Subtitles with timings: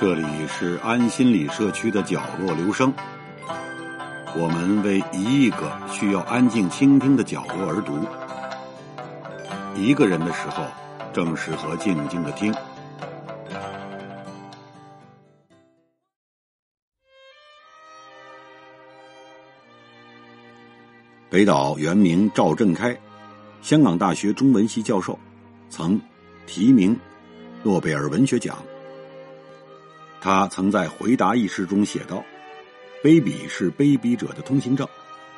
[0.00, 2.94] 这里是安心理社区的角落留声，
[4.36, 7.98] 我们为一亿个需要安静倾听的角落而读。
[9.74, 10.62] 一个人的时候，
[11.12, 12.54] 正适合静静的听。
[21.28, 22.96] 北岛原名赵振开，
[23.62, 25.18] 香港大学中文系教授，
[25.68, 26.00] 曾
[26.46, 26.96] 提名
[27.64, 28.56] 诺贝尔文学奖。
[30.20, 32.24] 他曾在回答一诗中写道
[33.04, 34.86] ：“卑鄙是卑鄙者的通行证，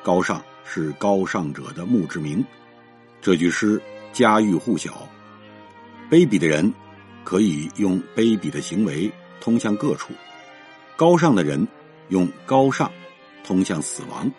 [0.03, 2.43] 高尚是高尚者的墓志铭。”
[3.21, 3.81] 这句诗
[4.13, 5.07] 家喻户晓。
[6.11, 6.73] 卑鄙的人
[7.25, 10.15] 可以用卑鄙的行为通向各处，
[10.97, 11.69] 高尚的人
[12.09, 12.91] 用高尚
[13.45, 14.31] 通向死亡。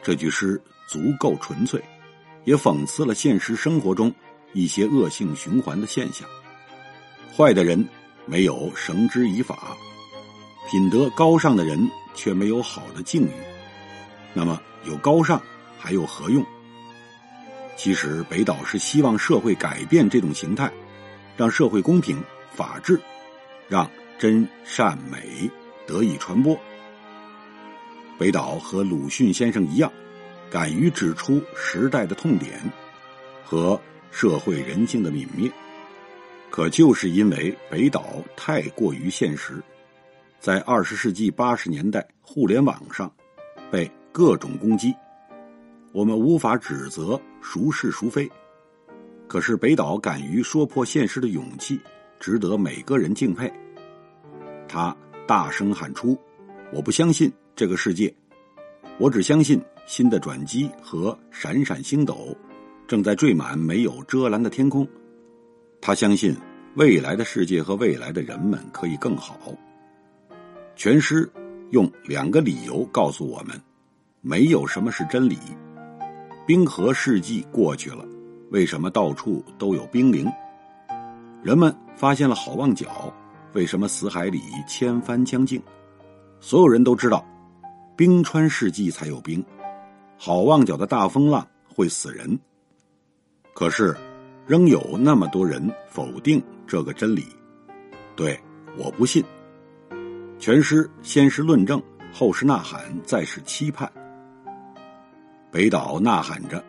[0.00, 1.82] 这句诗足够纯粹，
[2.44, 4.14] 也讽刺了现实生活中
[4.52, 6.28] 一些恶性循环的现象。
[7.36, 7.84] 坏的人。
[8.30, 9.76] 没有绳之以法，
[10.70, 13.30] 品德高尚的人却没有好的境遇，
[14.32, 15.42] 那么有高尚
[15.76, 16.46] 还有何用？
[17.76, 20.70] 其实北岛是希望社会改变这种形态，
[21.36, 22.22] 让社会公平、
[22.54, 23.00] 法治，
[23.68, 25.50] 让真善美
[25.84, 26.56] 得以传播。
[28.16, 29.90] 北岛和鲁迅先生一样，
[30.48, 32.60] 敢于指出时代的痛点
[33.44, 33.80] 和
[34.12, 35.50] 社会人性的泯灭。
[36.50, 39.62] 可就是因为北岛太过于现实，
[40.40, 43.10] 在二十世纪八十年代互联网上
[43.70, 44.92] 被各种攻击，
[45.92, 48.28] 我们无法指责孰是孰非。
[49.28, 51.80] 可是北岛敢于说破现实的勇气，
[52.18, 53.50] 值得每个人敬佩。
[54.66, 54.94] 他
[55.28, 56.18] 大声喊出
[56.74, 58.12] ：“我不相信这个世界，
[58.98, 62.36] 我只相信新的转机和闪闪星斗
[62.88, 64.86] 正在缀满没有遮拦的天空。”
[65.82, 66.36] 他相信
[66.74, 69.38] 未来的世界和未来的人们可以更好。
[70.76, 71.28] 全诗
[71.70, 73.58] 用两个理由告诉我们：
[74.20, 75.38] 没有什么是真理。
[76.46, 78.04] 冰河世纪过去了，
[78.50, 80.30] 为什么到处都有冰凌？
[81.42, 83.12] 人们发现了好望角，
[83.54, 85.62] 为什么死海里千帆将尽？
[86.40, 87.24] 所有人都知道，
[87.96, 89.42] 冰川世纪才有冰，
[90.18, 92.38] 好望角的大风浪会死人。
[93.54, 93.96] 可是。
[94.50, 97.24] 仍有那么多人否定这个真理，
[98.16, 98.36] 对，
[98.76, 99.24] 我不信。
[100.40, 101.80] 全诗先是论证，
[102.12, 103.88] 后是呐喊，再是期盼。
[105.52, 106.64] 北岛呐喊着：“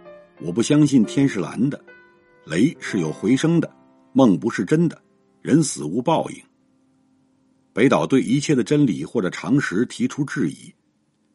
[0.45, 1.83] 我不相信天是蓝的，
[2.45, 3.67] 雷是有回声的，
[4.13, 5.01] 梦不是真的，
[5.41, 6.39] 人死无报应。”
[7.73, 10.71] 北岛对一切的真理或者常识提出质疑，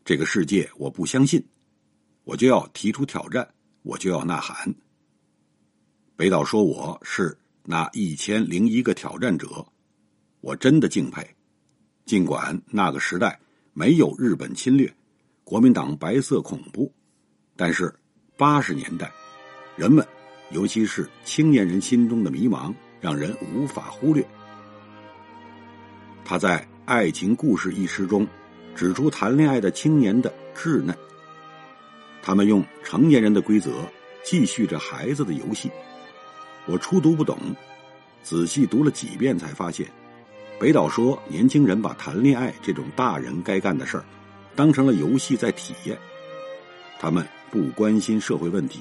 [0.05, 1.45] 这个世界我不相信，
[2.23, 3.49] 我就要提出挑战，
[3.83, 4.73] 我就要呐喊。
[6.17, 9.67] 北岛说：“我是那一千零一个挑战者，
[10.41, 11.23] 我真的敬佩。
[12.07, 13.39] 尽管那个时代
[13.75, 14.91] 没有日本侵略、
[15.45, 16.91] 国民党白色恐怖，
[17.55, 17.95] 但是
[18.35, 19.13] 八十年代，
[19.77, 20.07] 人们
[20.53, 24.27] 尤其是青年人心中的迷茫，让人无法忽略。”
[26.25, 28.27] 他在《爱情故事》一诗中
[28.75, 30.97] 指出谈恋爱的青年的稚嫩，
[32.23, 33.71] 他们用成年人的规则
[34.25, 35.71] 继续着孩子的游戏。
[36.67, 37.39] 我初读不懂，
[38.23, 39.87] 仔细读了几遍才发现，
[40.59, 44.05] 北岛说年轻人把谈恋爱这种大人该干的事儿，
[44.57, 45.97] 当成了游戏在体验。
[46.99, 48.81] 他们不关心社会问题，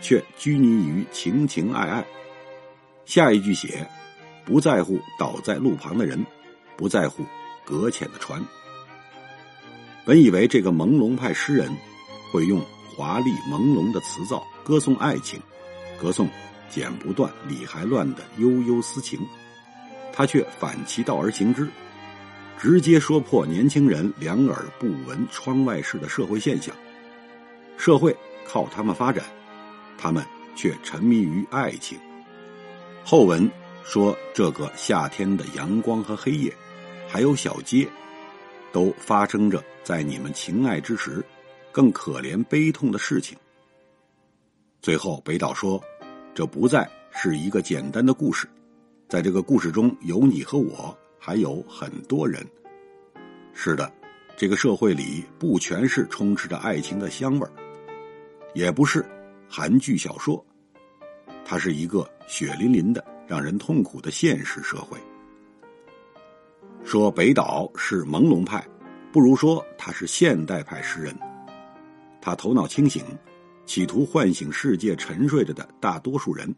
[0.00, 2.04] 却拘泥于情情爱爱。
[3.04, 3.86] 下一句写，
[4.44, 6.24] 不在乎倒在路旁的人，
[6.76, 7.24] 不在乎
[7.64, 8.42] 搁浅的船。
[10.04, 11.70] 本以为这个朦胧派诗人，
[12.32, 12.60] 会用
[12.96, 15.40] 华丽朦胧的词藻歌颂爱情，
[16.00, 16.28] 歌颂。
[16.68, 19.20] 剪不断，理还乱的悠悠私情，
[20.12, 21.68] 他却反其道而行之，
[22.58, 26.74] 直接说破年轻人两耳不闻窗外事的社会现象。
[27.76, 28.16] 社会
[28.46, 29.24] 靠他们发展，
[29.96, 30.24] 他们
[30.56, 31.98] 却沉迷于爱情。
[33.04, 33.48] 后文
[33.84, 36.52] 说，这个夏天的阳光和黑夜，
[37.08, 37.88] 还有小街，
[38.72, 41.24] 都发生着在你们情爱之时，
[41.70, 43.36] 更可怜悲痛的事情。
[44.80, 45.80] 最后，北岛说。
[46.34, 48.48] 这不再是一个简单的故事，
[49.08, 52.44] 在这个故事中有你和我，还有很多人。
[53.52, 53.90] 是的，
[54.36, 57.52] 这个社会里不全是充斥着爱情的香味儿，
[58.52, 59.06] 也不是
[59.48, 60.44] 韩剧小说，
[61.44, 64.98] 它是一个血淋淋的、让人痛苦的现实社会。
[66.82, 68.66] 说北岛是朦胧派，
[69.12, 71.16] 不如说他是现代派诗人，
[72.20, 73.04] 他头脑清醒。
[73.66, 76.54] 企图唤醒世界沉睡着的大多数人。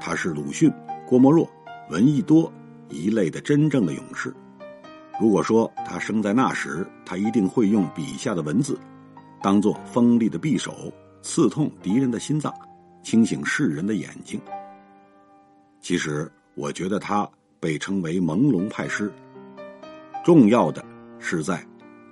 [0.00, 0.72] 他是鲁迅、
[1.06, 1.50] 郭沫若、
[1.90, 2.52] 闻一多
[2.88, 4.32] 一类的真正的勇士。
[5.20, 8.78] 如果说他生在那时，他一定会用笔下的文字，
[9.42, 12.54] 当做锋利的匕首，刺痛敌人的心脏，
[13.02, 14.40] 清醒世人的眼睛。
[15.80, 17.28] 其实，我觉得他
[17.58, 19.12] 被称为朦胧派诗，
[20.24, 20.84] 重要的
[21.18, 21.66] 是在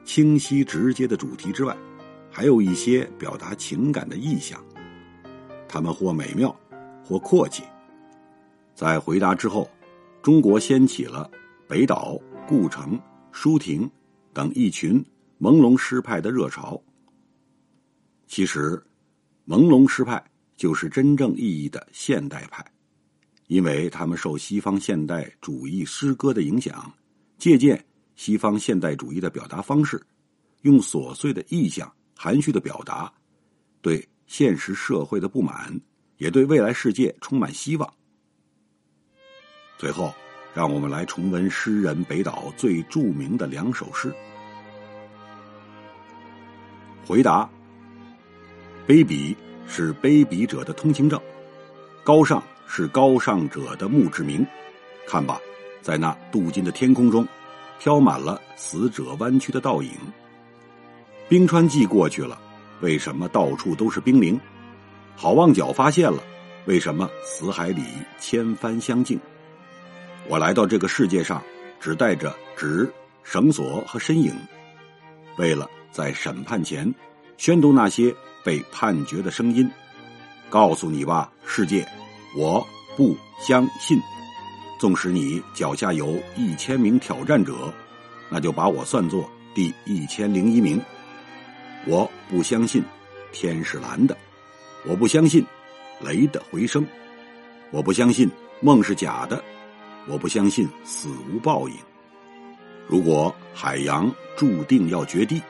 [0.05, 1.77] 清晰直接的主题之外，
[2.37, 4.63] 还有一些表达情感的意象。
[5.67, 6.55] 他们或美妙，
[7.03, 7.63] 或阔气。
[8.75, 9.67] 在回答之后，
[10.23, 11.31] 中国掀起了
[11.67, 12.21] 北岛。
[12.47, 13.01] 顾城、
[13.33, 13.91] 舒婷
[14.35, 15.05] 等一群
[15.41, 16.81] 朦胧诗派的热潮。
[18.29, 18.81] 其实，
[19.49, 20.23] 朦胧诗派
[20.57, 22.65] 就是真正意义的现代派，
[23.47, 26.93] 因为他们受西方现代主义诗歌的影响，
[27.39, 27.83] 借鉴
[28.15, 30.01] 西方现代主义的表达方式，
[30.63, 33.13] 用琐碎的意象、含蓄的表达，
[33.81, 35.81] 对现实社会的不满，
[36.17, 37.93] 也对未来世界充满希望。
[39.79, 40.13] 最后。
[40.55, 44.11] 让我们来重温诗人北岛最著名的两首诗。
[47.07, 47.47] 回答：
[48.89, 49.37] 卑鄙
[49.69, 51.21] 是卑鄙者的通行证，
[52.03, 54.47] 高尚是高尚者的墓志铭。
[55.07, 55.39] 看吧，
[55.83, 57.29] 在那镀金的天空中，
[57.79, 59.91] 飘满了死者弯曲的倒影。
[61.29, 62.39] 冰川季过去了，
[62.81, 64.39] 为什么到处都是冰凌？
[65.17, 66.23] 好望角发现了，
[66.67, 67.83] 为什么死海里
[68.21, 69.19] 千帆相竞？
[70.29, 71.43] 我来到这个世界上，
[71.81, 72.89] 只带着纸、
[73.25, 74.33] 绳索和身影，
[75.37, 76.95] 为了在审判前
[77.39, 78.15] 宣读那些
[78.45, 79.69] 被判决的声音。
[80.49, 81.85] 告诉你吧，世界，
[82.37, 82.65] 我
[82.97, 84.01] 不相信。
[84.79, 87.73] 纵使你脚下有一千名挑战者，
[88.29, 90.81] 那就把我算作第一千零一名。
[91.87, 92.83] 我不相信
[93.33, 94.17] 天是蓝的，
[94.85, 95.45] 我不相信
[96.01, 96.85] 雷的回声，
[97.71, 98.29] 我不相信
[98.61, 99.43] 梦是假的。
[100.09, 101.75] 我不相信死无报应。
[102.87, 105.43] 如果海洋注定要决堤，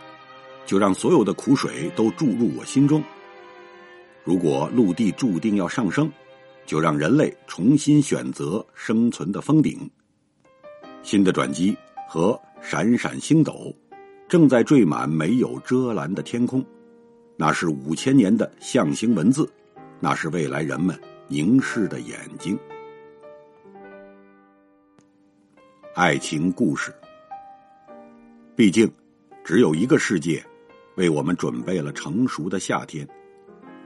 [0.64, 3.02] 就让所有的苦水都注入我心中；
[4.24, 6.10] 如果陆地注定要上升，
[6.64, 9.90] 就让人类重新选择生存的峰顶。
[11.02, 11.76] 新的转机
[12.08, 13.74] 和闪闪星斗
[14.28, 16.64] 正在缀满没有遮拦的天空，
[17.36, 19.48] 那是五千年的象形文字，
[20.00, 22.58] 那是未来人们凝视的眼睛。
[25.94, 26.92] 爱情故事，
[28.56, 28.90] 毕竟
[29.44, 30.44] 只有一个世界，
[30.96, 33.06] 为我们准备了成熟的夏天，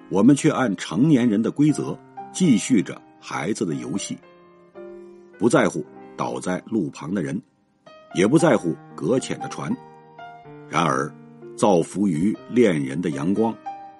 [0.08, 1.96] 我们却按成年人的规则
[2.32, 4.16] 继续着孩子的游戏，
[5.38, 5.84] 不在乎
[6.16, 7.38] 倒在路旁的人，
[8.14, 9.70] 也不在乎搁浅的船。
[10.70, 11.12] 然而，
[11.56, 13.52] 造福于恋人的阳光，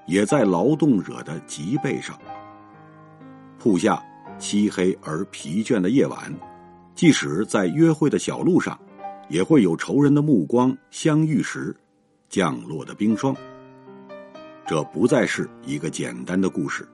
[0.07, 2.17] 也在劳动者的脊背上。
[3.59, 4.03] 铺下
[4.39, 6.33] 漆黑而疲倦的夜晚。
[6.95, 8.79] 即使在约会的小路上，
[9.29, 11.75] 也会有仇人的目光相遇时
[12.29, 13.35] 降落的冰霜。
[14.67, 16.87] 这不再是一个简单的故事，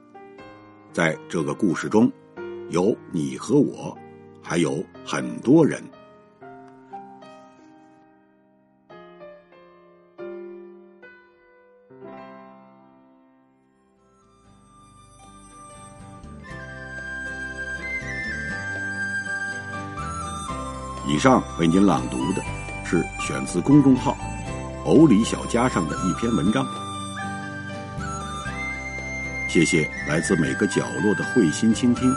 [0.92, 2.10] 在这个故事中，
[2.70, 3.96] 有你和我，
[4.40, 5.82] 还有很多人。
[21.08, 22.42] 以上为您朗读的
[22.84, 24.16] 是选自公众号
[24.84, 26.66] “欧里小家”上的一篇文章。
[29.48, 32.12] 谢谢来自每个角落的慧心倾听，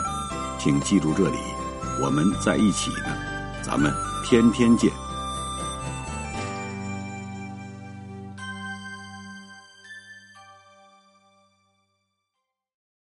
[0.58, 1.38] 请记住这里，
[2.02, 3.16] 我们在一起呢，
[3.62, 3.92] 咱们
[4.24, 4.90] 天天见。